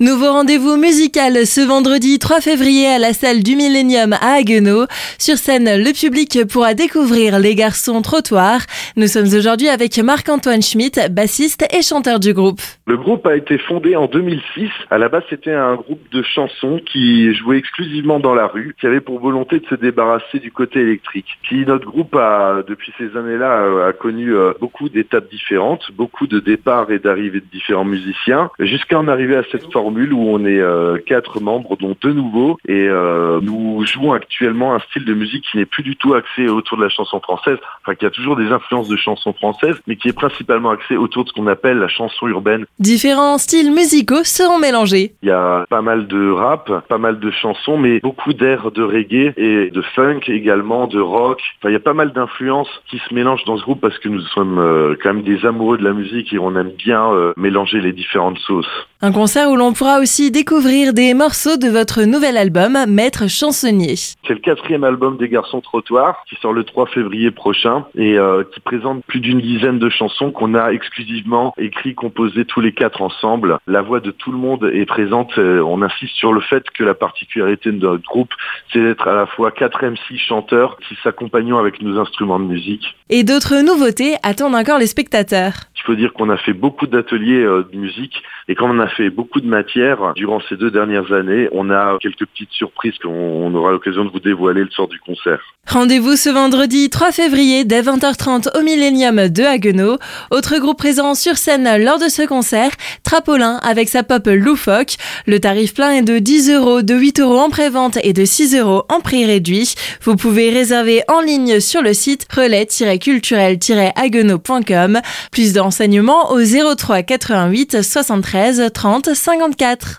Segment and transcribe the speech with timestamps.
[0.00, 4.86] Nouveau rendez-vous musical ce vendredi 3 février à la salle du Millennium à Haguenau.
[5.18, 8.60] Sur scène, le public pourra découvrir les garçons trottoirs.
[8.94, 12.60] Nous sommes aujourd'hui avec Marc-Antoine Schmitt, bassiste et chanteur du groupe.
[12.86, 14.70] Le groupe a été fondé en 2006.
[14.88, 18.86] À la base, c'était un groupe de chansons qui jouait exclusivement dans la rue, qui
[18.86, 21.26] avait pour volonté de se débarrasser du côté électrique.
[21.42, 26.38] Puis notre groupe a, depuis ces années-là, a connu euh, beaucoup d'étapes différentes, beaucoup de
[26.38, 30.60] départs et d'arrivées de différents musiciens, jusqu'à en arriver à cette forme où on est
[30.60, 35.44] euh, quatre membres, dont deux nouveaux, et euh, nous jouons actuellement un style de musique
[35.50, 38.36] qui n'est plus du tout axé autour de la chanson française, enfin qui a toujours
[38.36, 41.78] des influences de chansons françaises, mais qui est principalement axé autour de ce qu'on appelle
[41.78, 42.66] la chanson urbaine.
[42.78, 45.12] Différents styles musicaux seront mélangés.
[45.22, 48.82] Il y a pas mal de rap, pas mal de chansons, mais beaucoup d'airs de
[48.82, 51.40] reggae et de funk également, de rock.
[51.58, 54.08] Enfin, il y a pas mal d'influences qui se mélangent dans ce groupe parce que
[54.08, 57.80] nous sommes euh, quand même des amoureux de la musique et on aime bien mélanger
[57.80, 58.66] les différentes sauces.
[59.00, 63.94] Un concert où l'on pourra aussi découvrir des morceaux de votre nouvel album, Maître chansonnier.
[63.94, 68.42] C'est le quatrième album des Garçons Trottoirs qui sort le 3 février prochain et euh,
[68.52, 73.02] qui présente plus d'une dizaine de chansons qu'on a exclusivement écrit, composées tous les quatre
[73.02, 73.58] ensemble.
[73.68, 75.38] La voix de tout le monde est présente.
[75.38, 78.34] Euh, on insiste sur le fait que la particularité de notre groupe,
[78.72, 82.96] c'est d'être à la fois quatre MC chanteurs qui s'accompagnent avec nos instruments de musique.
[83.10, 85.52] Et d'autres nouveautés attendent encore les spectateurs.
[85.76, 88.88] Il faut dire qu'on a fait beaucoup d'ateliers euh, de musique et quand on a
[88.88, 93.52] fait beaucoup de matière durant ces deux dernières années, on a quelques petites surprises qu'on
[93.54, 95.40] aura l'occasion de vous dévoiler le soir du concert.
[95.66, 99.98] Rendez-vous ce vendredi 3 février dès 20h30 au Millennium de Haguenau.
[100.30, 102.70] Autre groupe présent sur scène lors de ce concert,
[103.02, 104.96] Trapolin avec sa pop loufoque.
[105.26, 108.56] Le tarif plein est de 10 euros, de 8 euros en pré-vente et de 6
[108.56, 109.74] euros en prix réduit.
[110.02, 115.00] Vous pouvez réserver en ligne sur le site relais-culturel-haguenau.com.
[115.30, 119.57] Plus d'enseignements au 03 88 73 30 54.
[119.58, 119.96] 2024.